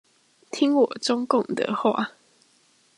[0.49, 2.13] 聽我中共的話